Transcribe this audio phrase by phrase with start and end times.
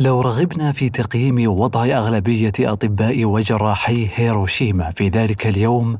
[0.00, 5.98] لو رغبنا في تقييم وضع أغلبية أطباء وجراحي هيروشيما في ذلك اليوم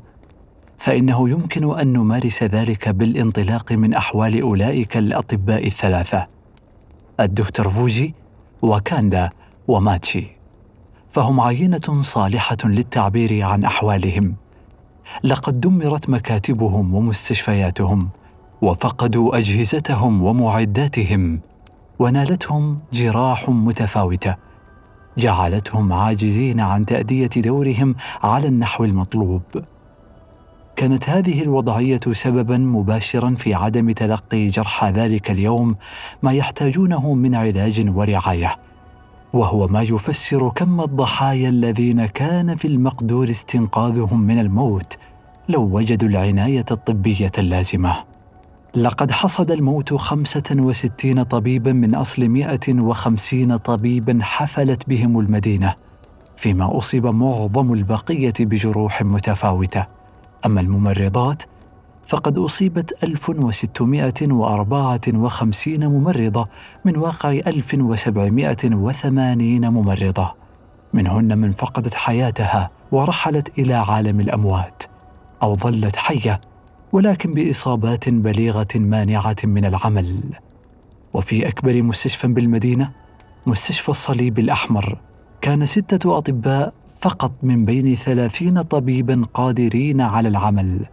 [0.77, 6.27] فإنه يمكن أن نمارس ذلك بالانطلاق من أحوال أولئك الأطباء الثلاثة
[7.19, 8.13] الدكتور فوجي
[8.61, 9.29] وكاندا
[9.67, 10.27] وماتشي.
[11.11, 14.35] فهم عينة صالحة للتعبير عن أحوالهم.
[15.23, 18.09] لقد دمرت مكاتبهم ومستشفياتهم
[18.61, 21.41] وفقدوا أجهزتهم ومعداتهم.
[22.01, 24.35] ونالتهم جراح متفاوتة.
[25.17, 29.41] جعلتهم عاجزين عن تأدية دورهم على النحو المطلوب.
[30.75, 35.75] كانت هذه الوضعية سببا مباشرا في عدم تلقي جرحى ذلك اليوم
[36.23, 38.55] ما يحتاجونه من علاج ورعاية.
[39.33, 44.97] وهو ما يفسر كم الضحايا الذين كان في المقدور استنقاذهم من الموت
[45.49, 48.10] لو وجدوا العناية الطبية اللازمة.
[48.75, 55.75] لقد حصد الموت 65 طبيبا من أصل 150 طبيبا حفلت بهم المدينة
[56.37, 59.87] فيما أصيب معظم البقية بجروح متفاوتة.
[60.45, 61.43] أما الممرضات
[62.05, 66.47] فقد أصيبت 1654 ممرضة
[66.85, 70.33] من واقع 1780 ممرضة.
[70.93, 74.83] منهن من فقدت حياتها ورحلت إلى عالم الأموات
[75.43, 76.41] أو ظلت حية
[76.91, 80.19] ولكن بإصابات بليغة مانعة من العمل.
[81.13, 82.91] وفي أكبر مستشفى بالمدينة
[83.45, 84.97] مستشفى الصليب الأحمر
[85.41, 90.85] كان ستة أطباء فقط من بين ثلاثين طبيبا قادرين على العمل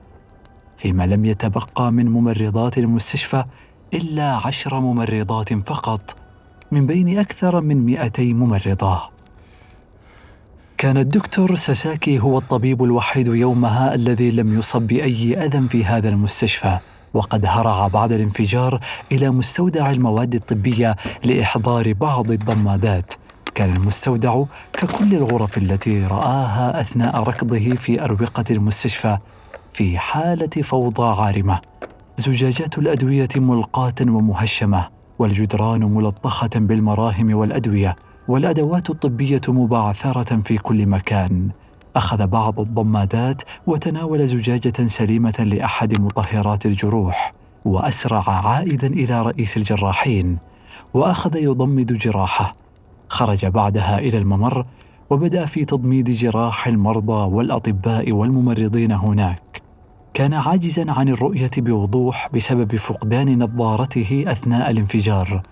[0.76, 3.44] فيما لم يتبقى من ممرضات المستشفى
[3.94, 6.16] إلا عشر ممرضات فقط
[6.72, 9.02] من بين أكثر من مئتي ممرضة.
[10.78, 16.78] كان الدكتور ساساكي هو الطبيب الوحيد يومها الذي لم يصب بأي أذى في هذا المستشفى
[17.14, 18.80] وقد هرع بعد الانفجار
[19.12, 23.12] إلى مستودع المواد الطبية لإحضار بعض الضمادات.
[23.54, 29.18] كان المستودع ككل الغرف التي رآها أثناء ركضه في أروقة المستشفى
[29.72, 31.60] في حالة فوضى عارمة.
[32.16, 34.88] زجاجات الأدوية ملقاة ومهشمة
[35.18, 37.96] والجدران ملطخة بالمراهم والأدوية.
[38.28, 41.48] والادوات الطبية مبعثرة في كل مكان.
[41.96, 47.34] أخذ بعض الضمادات وتناول زجاجة سليمة لأحد مطهرات الجروح
[47.64, 50.38] وأسرع عائدا إلى رئيس الجراحين
[50.94, 52.56] وأخذ يضمد جراحه.
[53.08, 54.66] خرج بعدها إلى الممر
[55.10, 59.62] وبدأ في تضميد جراح المرضى والأطباء والممرضين هناك.
[60.14, 65.42] كان عاجزا عن الرؤية بوضوح بسبب فقدان نظارته أثناء الانفجار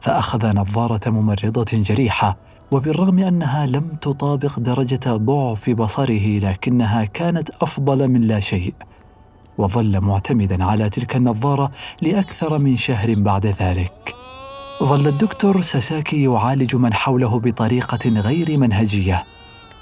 [0.00, 2.36] فأخذ نظارة ممرضة جريحة
[2.70, 8.74] وبالرغم أنها لم تطابق درجة ضعف بصره لكنها كانت أفضل من لا شيء.
[9.58, 11.70] وظل معتمدا على تلك النظارة
[12.02, 14.14] لأكثر من شهر بعد ذلك.
[14.82, 19.24] ظل الدكتور ساساكي يعالج من حوله بطريقة غير منهجية.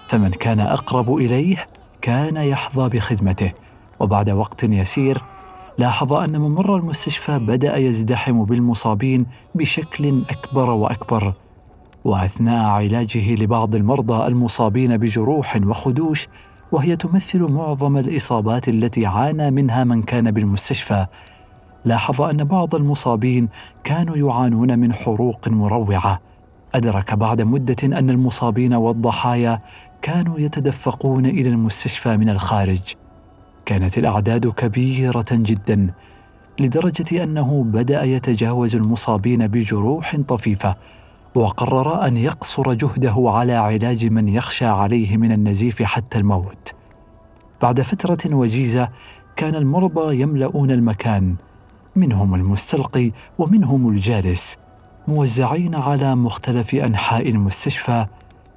[0.08, 1.68] فمن كان أقرب إليه
[2.02, 3.52] كان يحظى بخدمته
[4.00, 5.22] وبعد وقت يسير
[5.78, 11.34] لاحظ أن ممر المستشفى بدأ يزدحم بالمصابين بشكل أكبر وأكبر
[12.04, 16.28] وأثناء علاجه لبعض المرضى المصابين بجروح وخدوش
[16.72, 21.06] وهي تمثل معظم الإصابات التي عانى منها من كان بالمستشفى.
[21.84, 23.48] لاحظ أن بعض المصابين
[23.84, 26.20] كانوا يعانون من حروق مروعة.
[26.74, 29.60] أدرك بعد مدة أن المصابين والضحايا
[30.02, 33.05] كانوا يتدفقون إلى المستشفى من الخارج.
[33.66, 35.92] كانت الأعداد كبيرة جدا
[36.60, 40.76] لدرجة أنه بدأ يتجاوز المصابين بجروح طفيفة
[41.34, 46.72] وقرر أن يقصر جهده على علاج من يخشى عليه من النزيف حتى الموت.
[47.62, 48.88] بعد فترة وجيزة
[49.36, 51.36] كان المرضى يملؤون المكان
[51.96, 54.56] منهم المستلقي ومنهم الجالس
[55.08, 58.06] موزعين على مختلف أنحاء المستشفى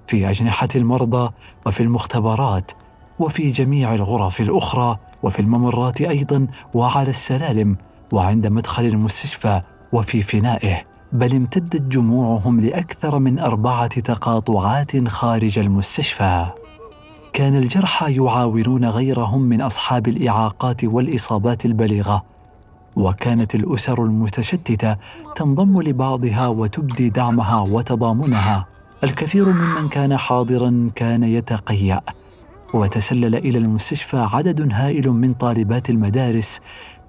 [0.08, 1.32] في أجنحة المرضى
[1.66, 2.72] وفي المختبرات
[3.20, 7.78] وفي جميع الغرف الأخرى وفي الممرات أيضا وعلى السلالم
[8.12, 9.62] وعند مدخل المستشفى
[9.94, 16.48] وفي فنائه بل امتدت جموعهم لأكثر من أربعة تقاطعات خارج المستشفى.
[17.34, 22.24] كان الجرحى يعاونون غيرهم من أصحاب الإعاقات والإصابات البليغة
[22.96, 24.96] وكانت الأسر المتشتتة
[25.36, 28.66] تنضم لبعضها وتبدي دعمها وتضامنها.
[29.04, 32.02] الكثير ممن كان حاضرا كان يتقيأ.
[32.74, 36.60] وتسلل إلى المستشفى عدد هائل من طالبات المدارس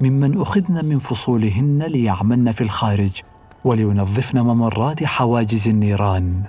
[0.01, 3.11] ممن أخذن من فصولهن ليعملن في الخارج
[3.65, 6.43] ولينظفن ممرات حواجز النيران.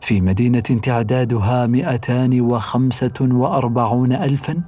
[0.00, 4.60] في مدينة تعدادها 245 ألفا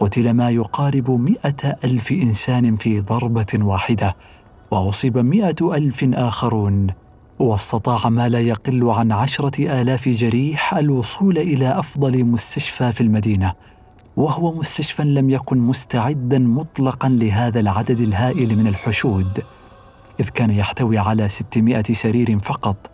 [0.00, 4.16] قتل ما يقارب مئة ألف إنسان في ضربة واحدة
[4.70, 6.86] وأصيب مئة ألف آخرون.
[7.40, 13.54] واستطاع ما لا يقل عن عشرة آلاف جريح الوصول إلى أفضل مستشفى في المدينة
[14.16, 19.44] وهو مستشفى لم يكن مستعدا مطلقا لهذا العدد الهائل من الحشود
[20.20, 22.90] إذ كان يحتوي على 600 سرير فقط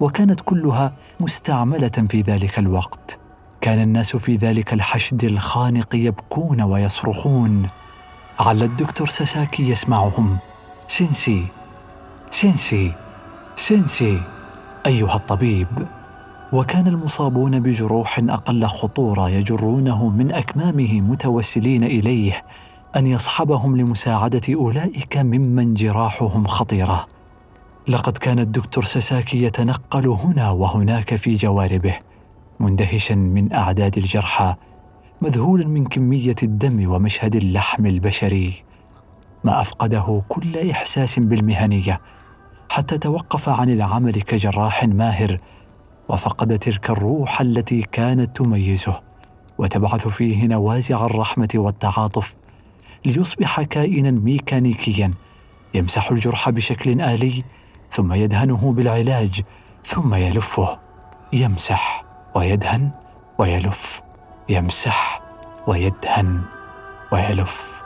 [0.00, 3.18] وكانت كلها مستعملة في ذلك الوقت.
[3.60, 7.68] كان الناس في ذلك الحشد الخانق يبكون ويصرخون.
[8.38, 10.38] على الدكتور ساساكي يسمعهم.
[10.88, 11.46] سينسي
[12.30, 12.92] سينسي
[13.60, 14.20] سينسي
[14.86, 15.66] أيها الطبيب.
[16.52, 22.44] وكان المصابون بجروح أقل خطورة يجرونه من أكمامه متوسلين إليه
[22.96, 27.06] أن يصحبهم لمساعدة أولئك ممن جراحهم خطيرة.
[27.88, 31.94] لقد كان الدكتور ساساكي يتنقل هنا وهناك في جواربه
[32.60, 34.54] مندهشا من أعداد الجرحى
[35.22, 38.64] مذهولا من كمية الدم ومشهد اللحم البشري.
[39.44, 42.00] ما أفقده كل إحساس بالمهنية
[42.70, 45.36] حتى توقف عن العمل كجراح ماهر
[46.08, 49.00] وفقد تلك الروح التي كانت تميزه
[49.58, 52.34] وتبعث فيه نوازع الرحمة والتعاطف
[53.06, 55.14] ليصبح كائنا ميكانيكيا
[55.74, 57.44] يمسح الجرح بشكل آلي
[57.90, 59.40] ثم يدهنه بالعلاج
[59.86, 60.78] ثم يلفه
[61.32, 62.90] يمسح ويدهن
[63.38, 64.02] ويلف
[64.48, 65.20] يمسح
[65.66, 66.40] ويدهن
[67.12, 67.82] ويلف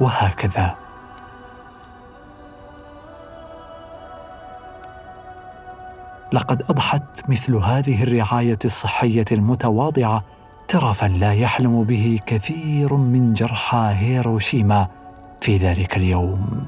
[0.00, 0.85] وهكذا.
[6.32, 10.24] لقد أضحت مثل هذه الرعاية الصحية المتواضعة
[10.68, 14.88] ترفا لا يحلم به كثير من جرحى هيروشيما
[15.40, 16.66] في ذلك اليوم.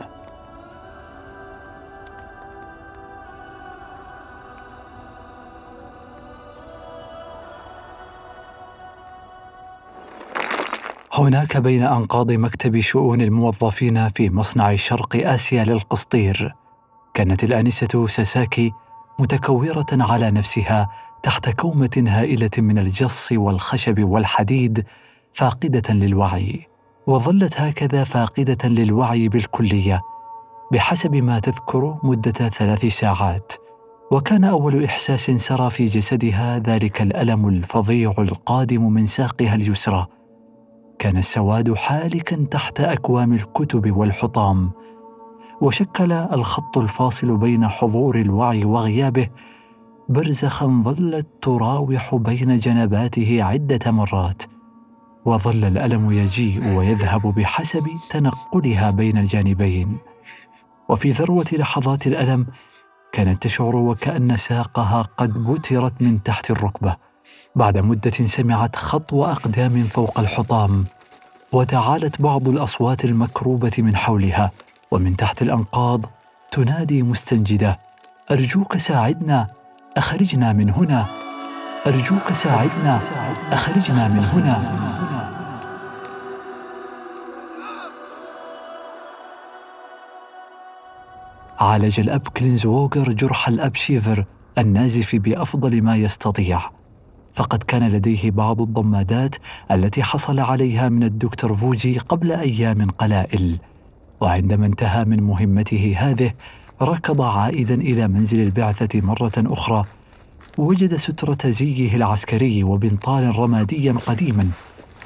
[11.12, 16.55] هناك بين أنقاض مكتب شؤون الموظفين في مصنع شرق آسيا للقسطير.
[17.14, 18.72] كانت الأنسة ساساكي
[19.20, 20.88] متكورة على نفسها
[21.23, 24.85] تحت كومة هائلة من الجص والخشب والحديد
[25.32, 26.67] فاقدة للوعي
[27.06, 30.03] وظلت هكذا فاقدة للوعي بالكلية
[30.73, 33.53] بحسب ما تذكر مدة ثلاث ساعات
[34.12, 40.06] وكان أول إحساس سرى في جسدها ذلك الألم الفظيع القادم من ساقها اليسرى.
[40.99, 44.70] كان السواد حالكا تحت أكوام الكتب والحطام
[45.60, 49.28] وشكل الخط الفاصل بين حضور الوعي وغيابه
[50.08, 54.43] برزخا ظلت تراوح بين جنباته عدة مرات
[55.25, 59.99] وظل الألم يجيء ويذهب بحسب تنقلها بين الجانبين.
[60.88, 62.46] وفي ذروة لحظات الألم
[63.12, 66.96] كانت تشعر وكأن ساقها قد بترت من تحت الركبة
[67.56, 70.84] بعد مدة سمعت خطو أقدام فوق الحطام
[71.52, 74.52] وتعالت بعض الأصوات المكروبة من حولها.
[74.90, 76.06] ومن تحت الأنقاض
[76.52, 77.79] تنادي مستنجدة
[78.31, 79.46] أرجوك ساعدنا
[79.96, 81.06] أخرجنا من هنا.
[81.87, 83.00] أرجوك ساعدنا
[83.52, 84.88] أخرجنا من هنا.
[91.61, 94.25] عالج الأب كلينزووغر جرح الأب شيفر
[94.58, 96.61] النازف بأفضل ما يستطيع.
[97.32, 99.37] فقد كان لديه بعض الضمادات
[99.70, 103.58] التي حصل عليها من الدكتور فوجي قبل أيام قلائل.
[104.20, 106.32] وعندما انتهى من مهمته هذه
[106.82, 109.85] ركض عائدا إلى منزل البعثة مرة أخرى
[110.59, 114.51] وجد ستره زيه العسكري وبنطال رماديا قديما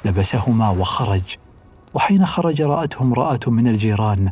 [0.05, 1.21] لبسهما وخرج.
[1.93, 4.31] وحين خرج رأته امرأة من الجيران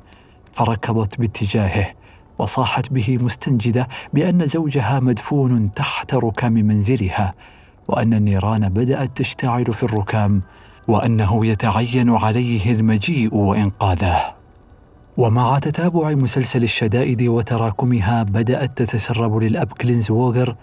[0.54, 1.94] فركضت باتجاهه
[2.40, 7.34] وصاحت به مستنجدة بأن زوجها مدفون تحت ركام منزلها
[7.88, 10.42] وأن النيران بدأت تشتعل في الركام
[10.88, 14.41] وأنه يتعين عليه المجيء وإنقاذه.
[15.22, 20.56] ومع تتابع مسلسل الشدائد وتراكمها بدأت تتسرب للأب كلينزوغر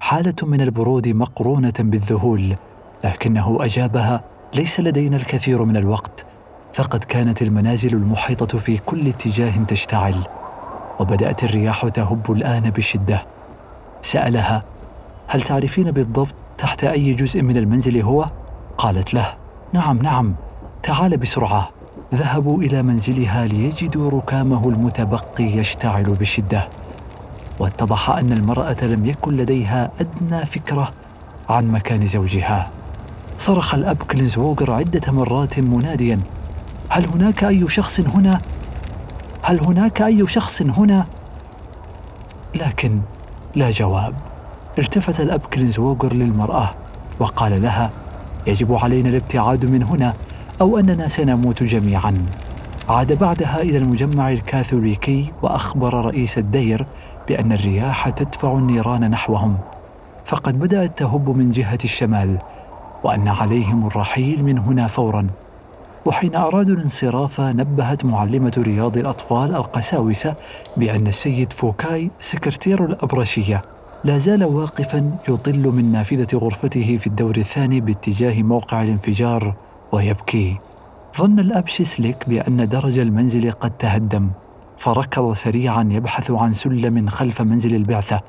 [0.00, 2.56] حالة من البرود مقرونة بالذهول
[3.04, 6.26] لكنه أجابها ليس لدينا الكثير من الوقت
[6.72, 10.16] فقد كانت المنازل المحيطة في كل اتجاه تشتعل
[11.00, 13.26] وبدأت الرياح تهب الآن بشدة.
[14.02, 14.64] سألها
[15.26, 18.26] هل تعرفين بالضبط تحت أي جزء من المنزل هو؟
[18.78, 19.34] قالت له
[19.72, 20.34] نعم نعم
[20.82, 21.81] تعال بسرعة.
[22.14, 26.68] ذهبوا إلى منزلها ليجدوا ركامه المتبقي يشتعل بشدة.
[27.58, 30.90] واتضح أن المرأة لم يكن لديها أدنى فكرة
[31.48, 32.70] عن مكان زوجها.
[33.38, 36.20] صرخ الأب كلينزوغر عدة مرات مناديا.
[36.88, 38.40] هل هناك أي شخص هنا؟
[39.42, 41.06] هل هناك أي شخص هنا؟
[42.54, 43.00] لكن
[43.54, 44.14] لا جواب.
[44.78, 46.74] التفت الأب كلينزوغر للمرأة
[47.20, 47.90] وقال لها
[48.46, 50.14] يجب علينا الابتعاد من هنا.
[50.62, 52.26] أو أننا سنموت جميعا.
[52.88, 56.86] عاد بعدها إلى المجمع الكاثوليكي وأخبر رئيس الدير
[57.28, 59.58] بأن الرياح تدفع النيران نحوهم.
[60.24, 62.38] فقد بدأت تهب من جهة الشمال
[63.04, 65.26] وأن عليهم الرحيل من هنا فورا.
[66.06, 70.34] وحين أرادوا الانصراف نبهت معلمة رياض الأطفال القساوسة
[70.76, 73.62] بأن السيد فوكاي سكرتير الأبرشية
[74.04, 79.54] لا زال واقفا يطل من نافذة غرفته في الدور الثاني باتجاه موقع الانفجار.
[79.92, 80.56] ويبكي.
[81.18, 84.30] ظن الأب شيسليك بأن درج المنزل قد تهدم
[84.76, 88.20] فركض سريعا يبحث عن سلم خلف منزل البعثة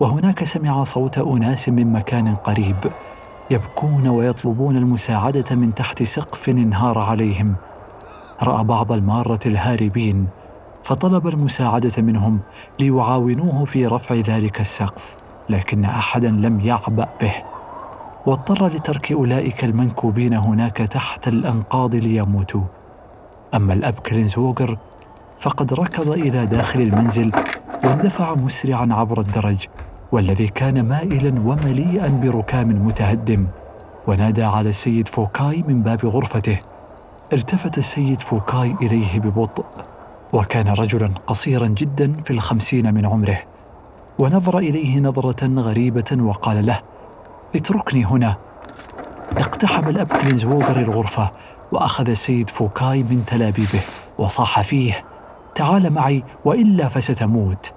[0.00, 2.76] وهناك سمع صوت أناس من مكان قريب
[3.50, 7.54] يبكون ويطلبون المساعدة من تحت سقف انهار عليهم.
[8.42, 10.28] رأى بعض المارة الهاربين
[10.82, 12.40] فطلب المساعدة منهم
[12.80, 15.16] ليعاونوه في رفع ذلك السقف
[15.48, 17.51] لكن أحدا لم يعبأ به.
[18.26, 22.62] واضطر لترك أولئك المنكوبين هناك تحت الأنقاض ليموتوا.
[23.54, 24.78] أما الأب كلينزوغر
[25.38, 27.32] فقد ركض إلى داخل المنزل
[27.84, 29.66] واندفع مسرعا عبر الدرج
[30.12, 33.46] والذي كان مائلا ومليئا بركام متهدم
[34.06, 36.58] ونادى على السيد فوكاي من باب غرفته.
[37.32, 39.64] التفت السيد فوكاي إليه ببطء
[40.32, 43.38] وكان رجلا قصيرا جدا في الخمسين من عمره
[44.18, 46.80] ونظر إليه نظرة غريبة وقال له
[47.56, 48.36] اتركني هنا.
[49.36, 51.30] اقتحم الاب كلينزوغر الغرفة
[51.72, 53.80] وأخذ السيد فوكاي من تلابيبه
[54.18, 55.04] وصاح فيه.
[55.54, 57.72] تعال معي وإلا فستموت.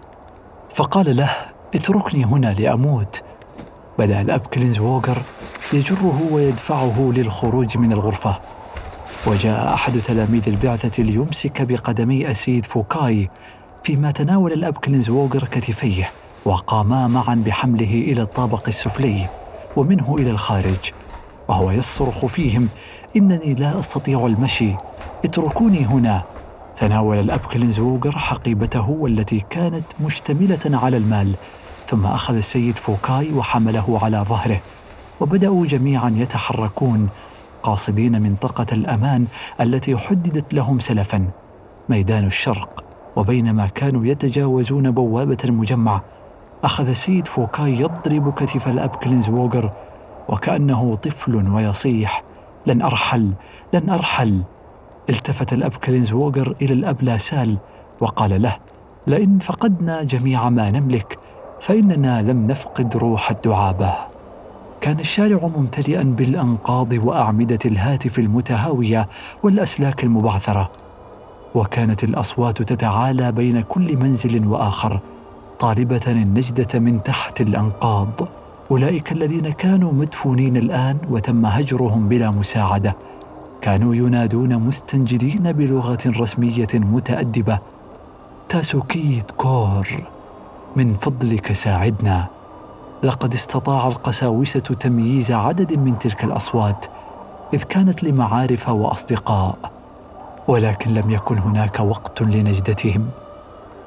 [0.75, 1.29] فقال له
[1.75, 3.23] اتركني هنا لأموت.
[3.99, 5.17] بدأ الاب كلينزوغر
[5.73, 8.39] يجره ويدفعه للخروج من الغرفة.
[9.27, 13.29] وجاء أحد تلاميذ البعثة ليمسك بقدمي السيد فوكاي
[13.83, 16.11] فيما تناول الاب كلينزوغر كتفيه
[16.45, 19.27] وقاما معا بحمله إلى الطابق السفلي.
[19.75, 20.91] ومنه إلى الخارج
[21.47, 22.69] وهو يصرخ فيهم
[23.15, 24.75] إنني لا أستطيع المشي
[25.25, 26.23] اتركوني هنا.
[26.75, 31.35] تناول الاب كلينزوغر حقيبته والتي كانت مشتملة على المال
[31.87, 34.61] ثم أخذ السيد فوكاي وحمله على ظهره
[35.19, 37.09] وبدأوا جميعا يتحركون
[37.63, 39.25] قاصدين منطقة الأمان
[39.61, 41.27] التي حددت لهم سلفا
[41.89, 42.83] ميدان الشرق
[43.15, 46.01] وبينما كانوا يتجاوزون بوابة المجمع.
[46.65, 49.71] أخذ السيد فوكاي يضرب كتف الأب كلينزوغر
[50.29, 52.23] وكأنه طفل ويصيح
[52.65, 53.31] لن أرحل
[53.73, 54.43] لن أرحل.
[55.09, 57.57] التفت الأب كلينزوغر إلى الأب لاسال
[58.01, 58.57] وقال له
[59.07, 61.19] لئن فقدنا جميع ما نملك
[61.61, 63.93] فإننا لم نفقد روح الدعابة.
[64.81, 69.09] كان الشارع ممتلئا بالأنقاض وأعمدة الهاتف المتهاوية
[69.43, 70.71] والأسلاك المبعثرة
[71.55, 74.99] وكانت الأصوات تتعالى بين كل منزل وآخر.
[75.59, 78.09] طالبه النجدة من تحت الأنقاض.
[78.71, 82.95] أولئك الذين كانوا مدفونين الآن وتم هجرهم بلا مساعدة.
[83.61, 87.59] كانوا ينادون مستنجدين بلغة رسمية متأدبة.
[88.49, 89.87] تاسوكيت كور
[90.75, 92.27] من فضلك ساعدنا.
[93.03, 96.85] لقد استطاع القساوسة تمييز عدد من تلك الأصوات
[97.53, 99.57] إذ كانت لمعارف وأصدقاء.
[100.47, 103.09] ولكن لم يكن هناك وقت لنجدتهم.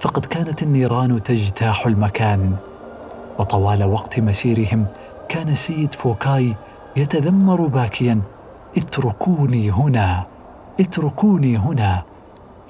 [0.01, 2.57] فقد كانت النيران تجتاح المكان.
[3.39, 4.87] وطوال وقت مسيرهم
[5.29, 6.55] كان سيد فوكاي
[6.97, 8.21] يتذمر باكيا
[8.77, 10.27] اتركوني هنا
[10.81, 12.03] اتركوني هنا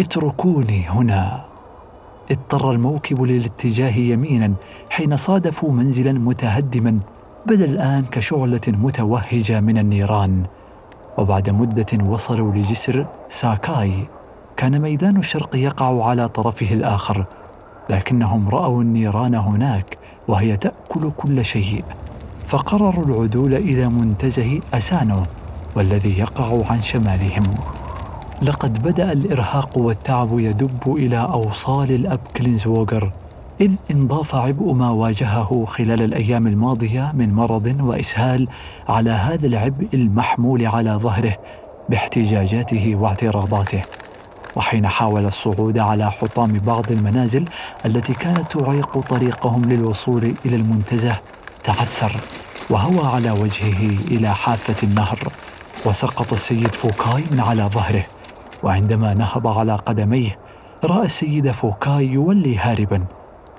[0.00, 1.44] اتركوني هنا.
[2.30, 4.54] اضطر الموكب للاتجاه يمينا
[4.90, 7.00] حين صادفوا منزلا متهدما
[7.46, 10.44] بدا الآن كشعلة متوهجة من النيران.
[11.18, 14.08] وبعد مدة وصلوا لجسر ساكاي.
[14.58, 17.24] كان ميدان الشرق يقع على طرفه الآخر
[17.90, 19.98] لكنهم رأوا النيران هناك
[20.28, 21.84] وهي تأكل كل شيء
[22.46, 25.22] فقرروا العدول إلى منتزه أسانو
[25.76, 27.42] والذي يقع عن شمالهم.
[28.42, 33.12] لقد بدأ الإرهاق والتعب يدب إلى أوصال الاب كلينزوغر
[33.60, 38.48] إذ انضاف عبء ما واجهه خلال الأيام الماضية من مرض وإسهال
[38.88, 41.36] على هذا العبء المحمول على ظهره
[41.88, 43.82] باحتجاجاته واعتراضاته.
[44.58, 47.44] وحين حاول الصعود على حطام بعض المنازل
[47.86, 51.16] التي كانت تعيق طريقهم للوصول إلى المنتزه
[51.64, 52.20] تعثر
[52.70, 55.18] وهوى على وجهه إلى حافة النهر.
[55.86, 58.06] وسقط السيد فوكاي من على ظهره
[58.62, 60.38] وعندما نهض على قدميه
[60.84, 63.04] رأى السيد فوكاي يولي هاربا.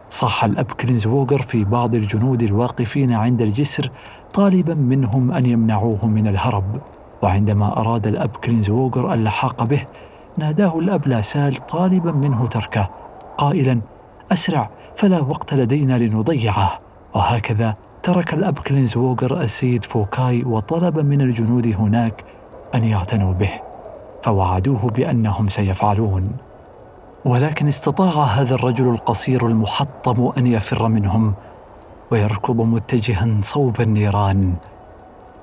[0.10, 3.92] صاح الأب كلينزوغر في بعض الجنود الواقفين عند الجسر
[4.34, 6.82] طالبا منهم أن يمنعوه من الهرب.
[7.22, 9.86] وعندما أراد الأب كلينزوغر اللحاق به
[10.40, 12.90] ناداه الأب لاسال طالبا منه تركه.
[13.38, 13.82] قائلا
[14.32, 16.80] أسرع فلا وقت لدينا لنضيعه.
[17.16, 22.24] وهكذا ترك الأب كلينزوغر السيد فوكاي وطلب من الجنود هناك
[22.76, 23.52] أن يعتنوا به.
[24.24, 26.32] فوعدوه بأنهم سيفعلون.
[27.26, 31.34] ولكن استطاع هذا الرجل القصير المحطم أن يفر منهم
[32.12, 34.54] ويركض متجها صوب النيران.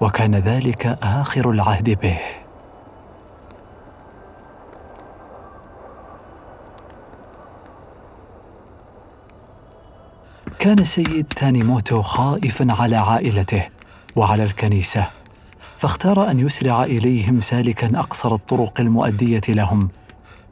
[0.00, 2.18] وكان ذلك آخر العهد به.
[10.58, 13.62] كان السيد تانيموتو خائفا على عائلته
[14.16, 15.06] وعلى الكنيسة
[15.78, 19.88] فاختار أن يسرع إليهم سالكا أقصر الطرق المؤدية لهم.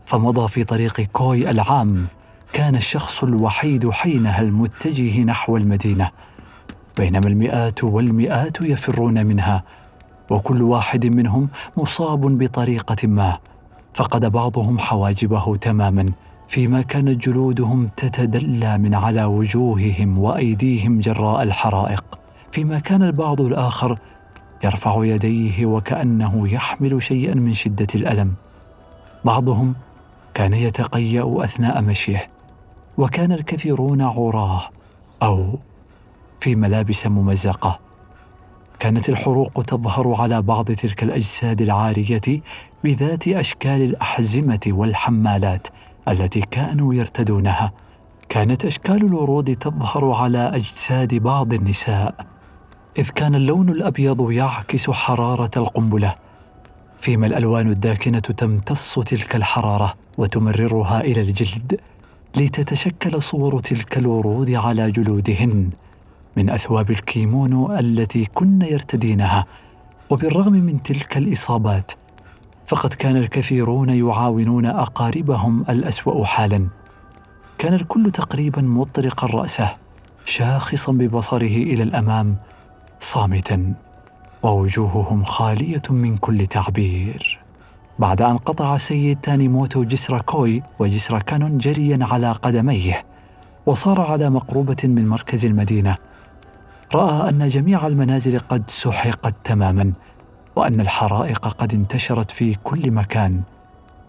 [0.06, 2.06] فمضى في طريق كوي العام
[2.52, 6.10] كان الشخص الوحيد حينها المتجه نحو المدينة.
[6.96, 9.62] بينما المئات والمئات يفرون منها
[10.30, 13.38] وكل واحد منهم مصاب بطريقة ما
[13.94, 16.12] فقد بعضهم حواجبه تماما.
[16.48, 22.04] فيما كانت جلودهم تتدلى من على وجوههم وأيديهم جراء الحرائق.
[22.52, 23.98] فيما كان البعض الآخر
[24.64, 28.34] يرفع يديه وكأنه يحمل شيئا من شدة الألم.
[29.24, 29.74] بعضهم
[30.34, 32.28] كان يتقيأ أثناء مشيه
[32.98, 34.62] وكان الكثيرون عراه
[35.22, 35.58] أو
[36.40, 37.78] في ملابس ممزقة.
[38.78, 42.40] كانت الحروق تظهر على بعض تلك الأجساد العارية
[42.84, 45.68] بذات أشكال الأحزمة والحمالات.
[46.08, 47.72] التي كانوا يرتدونها
[48.28, 52.26] كانت أشكال الورود تظهر على أجساد بعض النساء
[52.98, 56.14] إذ كان اللون الأبيض يعكس حرارة القنبلة
[56.98, 61.80] فيما الألوان الداكنة تمتص تلك الحرارة وتمررها إلى الجلد
[62.36, 65.70] لتتشكل صور تلك الورود على جلودهن
[66.36, 69.46] من أثواب الكيمونو التي كن يرتدينها
[70.10, 71.92] وبالرغم من تلك الإصابات
[72.66, 76.68] فقد كان الكثيرون يعاونون أقاربهم الأسوأ حالا.
[77.58, 79.74] كان الكل تقريبا مطرقا راسه
[80.24, 82.36] شاخصا ببصره إلى الأمام
[83.00, 83.74] صامتا
[84.42, 87.38] ووجوههم خالية من كل تعبير.
[87.98, 93.04] بعد أن قطع سيد تانيموتو جسر كوي وجسر كانون جريا على قدميه
[93.66, 95.96] وصار على مقروبه من مركز المدينة
[96.94, 99.92] رأى أن جميع المنازل قد سحقت تماما.
[100.56, 103.42] وأن الحرائق قد انتشرت في كل مكان.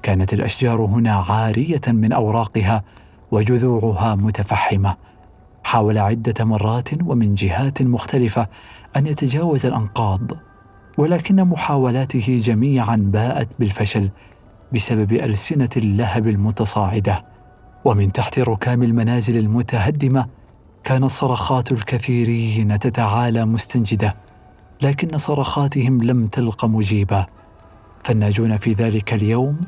[0.04, 2.84] كانت الأشجار هنا عارية من أوراقها
[3.32, 4.96] وجذوعها متفحمة.
[5.64, 8.48] حاول عدة مرات ومن جهات مختلفة
[8.98, 10.22] أن يتجاوز الأنقاض
[10.98, 14.10] ولكن محاولاته جميعا باءت بالفشل
[14.74, 17.26] بسبب ألسنة اللهب المتصاعدة.
[17.86, 20.28] ومن تحت ركام المنازل المتهدمة
[20.84, 24.16] كانت صرخات الكثيرين تتعالى مستنجدة.
[24.82, 27.26] لكن صرخاتهم لم تلق مجيبا
[28.04, 29.62] فالناجون في ذلك اليوم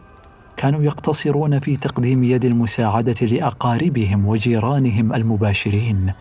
[0.58, 6.14] كانوا يقتصرون في تقديم يد المساعدة لأقاربهم وجيرانهم المباشرين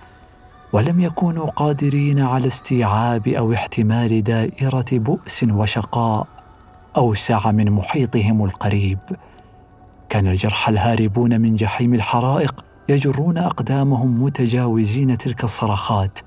[0.73, 6.27] ولم يكونوا قادرين على استيعاب أو احتمال دائرة بؤس وشقاء
[6.97, 8.99] اوسع من محيطهم القريب.
[10.09, 16.19] كان الجرحى الهاربون من جحيم الحرائق يجرون أقدامهم متجاوزين تلك الصرخات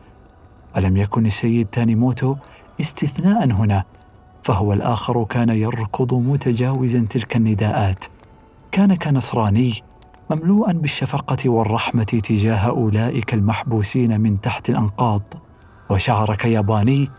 [0.79, 2.35] ولم يكن السيد تانيموتو
[2.79, 3.83] استثناء هنا؟
[4.43, 8.05] فهو الآخر كان يركض متجاوزا تلك النداءات.
[8.71, 9.73] كان كنصراني
[10.29, 15.21] مملوءا بالشفقة والرحمة تجاه أولئك المحبوسين من تحت الأنقاض.
[15.89, 17.09] وشعر كياباني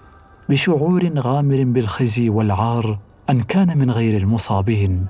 [0.49, 2.99] بشعور غامر بالخزي والعار
[3.31, 5.07] أن كان من غير المصابين.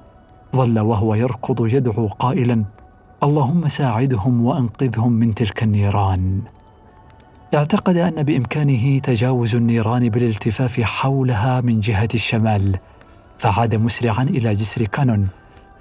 [0.57, 2.65] ظل وهو يركض يدعو قائلا
[3.23, 6.43] اللهم ساعدهم وأنقذهم من تلك النيران.
[7.55, 12.79] اعتقد أن بإمكانه تجاوز النيران بالالتفاف حولها من جهة الشمال
[13.39, 15.29] فعاد مسرعا إلى جسر كانون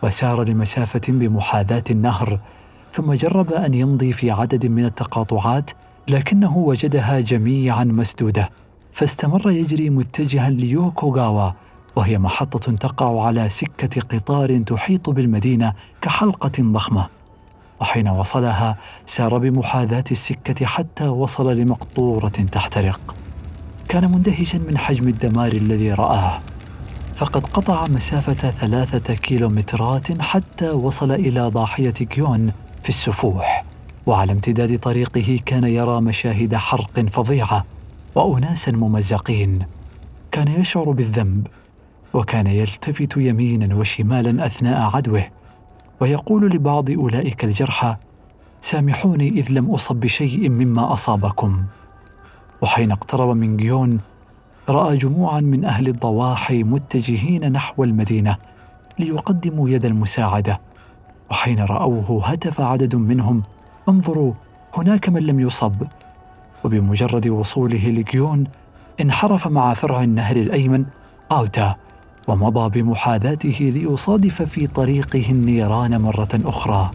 [0.04, 2.40] وسار لمسافة بمحاذاة النهر
[2.92, 5.72] ثم جرب أن يمضي في عدد من التقاطعات
[6.10, 8.50] لكنه وجدها جميعا مسدودة
[8.94, 11.52] فاستمر يجري متجها ليوكوغاوا
[11.96, 17.19] وهي محطة تقع على سكة قطار تحيط بالمدينة كحلقة ضخمة.
[17.82, 23.16] وحين وصلها سار بمحاذاة السكة حتى وصل لمقطورة تحترق.
[23.90, 26.40] كان مندهشا من حجم الدمار الذي رآه
[27.16, 32.52] فقد قطع مسافة ثلاثة كيلومترات حتى وصل إلى ضاحية كيون
[32.84, 33.66] في السفوح.
[34.06, 37.66] وعلى امتداد طريقه كان يرى مشاهد حرق فظيعه
[38.16, 39.60] واناسا ممزقين.
[40.32, 41.48] كان يشعر بالذنب
[42.14, 45.39] وكان يلتفت يمينا وشمالا أثناء عدوه.
[46.00, 47.96] ويقول لبعض أولئك الجرحى
[48.62, 51.64] سامحوني إذ لم أصب بشيء مما أصابكم.
[52.62, 54.00] وحين اقترب من جيون
[54.70, 58.38] رأى جموعا من أهل الضواحي متجهين نحو المدينة
[59.00, 60.60] ليقدموا يد المساعدة.
[61.32, 63.44] وحين رأوه هتف عدد منهم
[63.90, 64.34] انظروا
[64.78, 65.84] هناك من لم يصب.
[66.64, 68.44] وبمجرد وصوله لجيون
[69.02, 70.86] انحرف مع فرع النهر الأيمن
[71.32, 71.76] اوتا
[72.30, 76.92] ومضى بمحاذاته ليصادف في طريقه النيران مرة أخرى.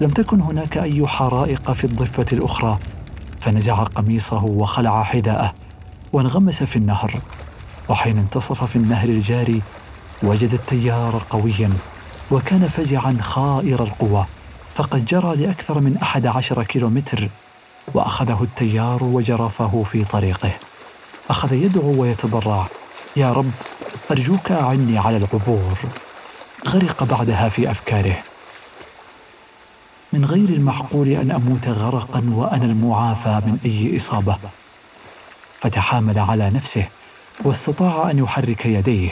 [0.00, 2.78] لم تكن هناك أي حرائق في الضفة الأخرى
[3.40, 5.54] فنزع قميصه وخلع حذاءه
[6.12, 7.20] وانغمس في النهر.
[7.88, 9.62] وحين انتصف في النهر الجاري
[10.22, 11.70] وجد التيار قويا
[12.30, 14.24] وكان فزعا خائر القوى.
[14.74, 17.28] فقد جرى لأكثر من أحد عشر كيلومتر
[17.94, 20.50] وأخذه التيار وجرفه في طريقه.
[21.30, 22.66] أخذ يدعو ويتضرع
[23.16, 23.50] يا رب
[24.10, 25.78] أرجوك أعني على العبور.
[26.68, 28.16] غرق بعدها في أفكاره.
[30.12, 34.38] من غير المعقول أن أموت غرقا وأنا المعافى من أي إصابة.
[35.60, 36.88] فتحامل على نفسه
[37.44, 39.10] واستطاع أن يحرك يديه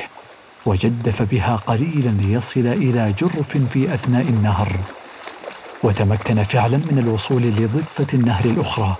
[0.66, 4.72] وجدف بها قليلا ليصل إلى جرف في أثناء النهر.
[5.82, 8.96] وتمكن فعلا من الوصول لضفة النهر الأخرى.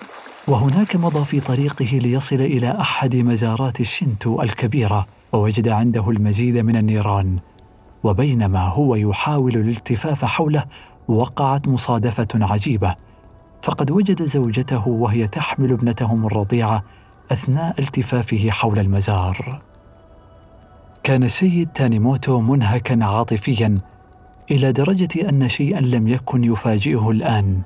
[0.47, 5.07] وهناك مضى في طريقه ليصل إلى أحد مزارات الشنتو الكبيرة.
[5.33, 7.39] ووجد عنده المزيد من النيران
[8.05, 10.65] وبينما هو يحاول الالتفاف حوله
[11.09, 12.95] وقعت مصادفة عجيبة.
[13.63, 16.83] فقد وجد زوجته وهي تحمل ابنتهم الرضيعة
[17.33, 19.63] أثناء التفافه حول المزار.
[21.03, 23.79] كان السيد تانيموتو منهكا عاطفيا
[24.51, 27.63] إلى درجة أن شيئا لم يكن يفاجئه الآن.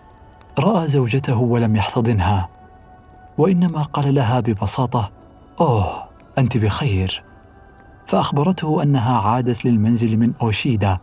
[0.59, 2.49] رأى زوجته ولم يحتضنها.
[3.39, 5.11] وإنما قال لها ببساطة
[5.61, 6.05] أوه
[6.39, 7.24] أنت بخير.
[8.07, 10.99] فأخبرته أنها عادت للمنزل من أوشيدا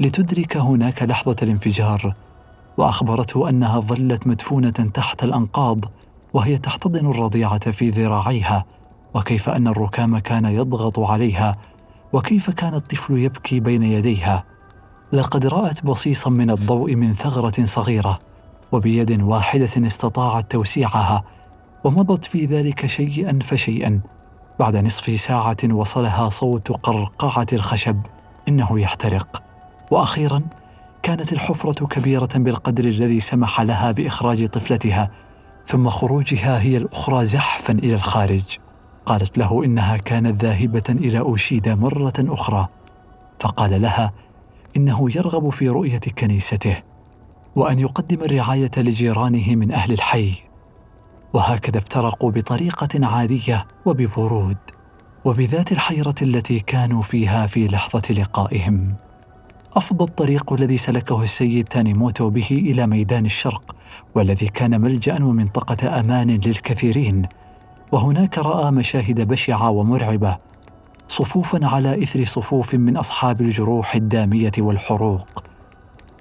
[0.00, 2.14] لتدرك هناك لحظة الانفجار
[2.76, 5.84] وأخبرته أنها ظلت مدفونة تحت الأنقاض
[6.32, 8.64] وهي تحتضن الرضيعة في ذراعيها
[9.14, 11.56] وكيف أن الركام كان يضغط عليها
[12.12, 14.44] وكيف كان الطفل يبكي بين يديها.
[15.12, 18.20] لقد رأت بصيصا من الضوء من ثغرة صغيرة
[18.72, 21.24] وبيد واحدة استطاعت توسيعها
[21.84, 24.00] ومضت في ذلك شيئا فشيئا.
[24.58, 28.00] بعد نصف ساعة وصلها صوت قرقعة الخشب
[28.48, 29.42] إنه يحترق.
[29.90, 30.42] وأخيرا
[31.02, 35.10] كانت الحفرة كبيرة بالقدر الذي سمح لها بإخراج طفلتها
[35.66, 38.42] ثم خروجها هي الأخرى زحفا إلى الخارج.
[39.06, 42.68] قالت له إنها كانت ذاهبة إلى أوشيدا مرة أخرى.
[43.40, 44.12] فقال لها
[44.76, 46.82] إنه يرغب في رؤية كنيسته
[47.56, 50.51] وأن يقدم الرعاية لجيرانه من أهل الحي.
[51.34, 54.56] وهكذا افترقوا بطريقة عادية وببرود
[55.24, 58.94] وبذات الحيرة التي كانوا فيها في لحظة لقائهم.
[59.76, 63.76] افضى الطريق الذي سلكه السيد تانيموتو به إلى ميدان الشرق
[64.14, 67.26] والذي كان ملجا ومنطقة أمان للكثيرين.
[67.92, 70.38] وهناك رأى مشاهد بشعة ومرعبة
[71.08, 75.44] صفوفا على إثر صفوف من أصحاب الجروح الدامية والحروق.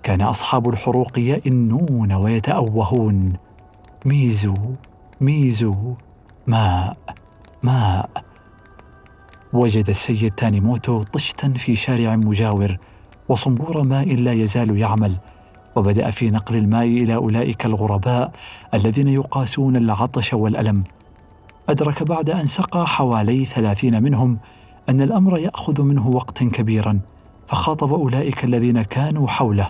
[0.03, 3.33] كان أصحاب الحروق يئنون ويتأوهون.
[4.05, 4.53] ميزو.
[5.21, 5.93] ميزو.
[6.47, 6.97] ماء
[7.63, 8.09] ماء
[9.53, 12.77] وجد السيد تانيموتو طشتا في شارع مجاور
[13.29, 15.17] وصنبور ماء لا يزال يعمل
[15.75, 18.31] وبدأ في نقل الماء إلى أولئك الغرباء
[18.73, 20.83] الذين يقاسون العطش والألم.
[21.69, 24.37] أدرك بعد أن سقى حوالي ثلاثين منهم
[24.89, 26.99] أن الأمر يأخذ منه وقتا كبيرا
[27.47, 29.69] فخاطب أولئك الذين كانوا حوله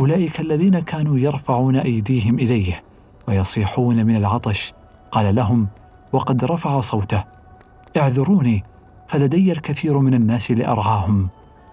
[0.00, 2.93] أولئك الذين كانوا يرفعون أيديهم إليه.
[3.28, 4.72] ويصيحون من العطش.
[5.12, 5.68] قال لهم
[6.12, 7.24] وقد رفع صوته.
[7.96, 8.64] اعذروني
[9.08, 11.28] فلدي الكثير من الناس لأرعاهم.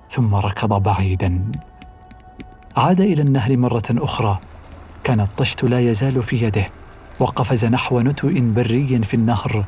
[0.10, 1.52] ثم ركض بعيدا.
[2.78, 4.40] عاد إلى النهر مرة أخرى.
[5.04, 6.68] كان الطشت لا يزال في يده.
[7.20, 9.66] وقفز نحو نتوء بري في النهر.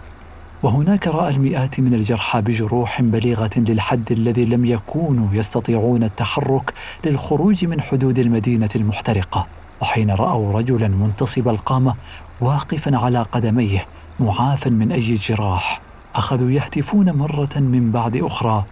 [0.64, 6.74] وهناك رأى المئات من الجرحى بجروح بليغة للحد الذي لم يكونوا يستطيعون التحرك
[7.06, 9.48] للخروج من حدود المدينة المحترقة.
[9.84, 11.96] وحين رأوا رجلا منتصب القامة
[12.42, 13.86] واقفا على قدميه
[14.20, 15.82] معافى من أي جراح
[16.16, 18.66] أخذوا يهتفون مرة من بعد أخرى.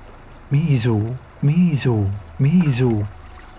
[0.52, 1.02] ميزو
[1.44, 2.06] ميزو
[2.40, 3.02] ميزو.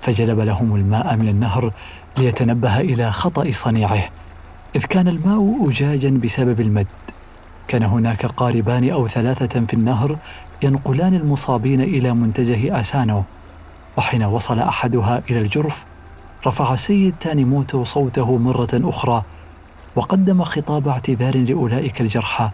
[0.00, 1.72] فجلب لهم الماء من النهر
[2.18, 4.08] ليتنبه إلى خطأ صنيعه.
[4.76, 6.86] إذ كان الماء أجاجا بسبب المد.
[7.68, 10.16] كان هناك قاربان أو ثلاثة في النهر
[10.62, 13.22] ينقلان المصابين إلى منتزه آسانو.
[13.96, 15.91] وحين وصل أحدها إلى الجرف
[16.46, 19.22] رفع السيد تانيموتو صوته مرة أخرى
[19.96, 22.50] وقدم خطاب اعتذار لأولئك الجرحى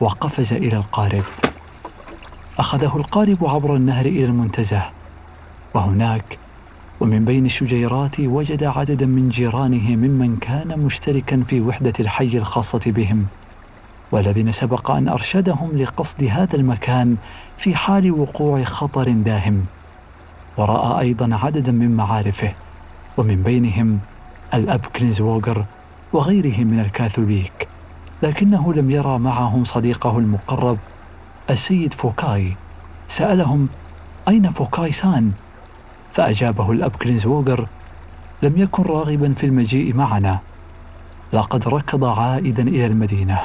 [0.00, 1.22] وقفز إلى القارب.
[2.58, 4.90] أخذه القارب عبر النهر إلى المنتزه
[5.74, 6.38] وهناك
[7.00, 13.26] ومن بين الشجيرات وجد عددا من جيرانه ممن كان مشتركا في وحدة الحي الخاصة بهم
[14.12, 17.16] والذين سبق أن أرشدهم لقصد هذا المكان
[17.56, 19.64] في حال وقوع خطر داهم.
[20.56, 22.54] ورأى أيضا عددا من معارفه
[23.16, 23.98] ومن بينهم
[24.54, 25.64] الاب كلينزووغر
[26.12, 27.68] وغيره من الكاثوليك
[28.22, 30.78] لكنه لم يرى معهم صديقه المقرب
[31.50, 32.56] السيد فوكاي.
[33.08, 33.68] سألهم
[34.28, 35.32] أين فوكاي سان؟
[36.12, 37.68] فأجابه الأب كلينزوغر
[38.42, 40.38] لم يكن راغبا في المجيء معنا.
[41.32, 43.40] لقد ركض عائدا إلى المدينة.